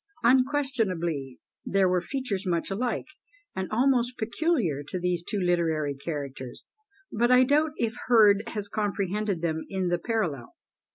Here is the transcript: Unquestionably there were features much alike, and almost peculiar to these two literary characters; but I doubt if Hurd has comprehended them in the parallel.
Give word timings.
Unquestionably 0.23 1.37
there 1.63 1.87
were 1.87 2.01
features 2.01 2.43
much 2.47 2.71
alike, 2.71 3.05
and 3.55 3.69
almost 3.69 4.17
peculiar 4.17 4.81
to 4.81 4.99
these 4.99 5.23
two 5.23 5.37
literary 5.39 5.93
characters; 5.93 6.65
but 7.11 7.29
I 7.29 7.43
doubt 7.43 7.73
if 7.77 7.93
Hurd 8.07 8.41
has 8.47 8.67
comprehended 8.67 9.43
them 9.43 9.63
in 9.69 9.89
the 9.89 9.99
parallel. 9.99 10.55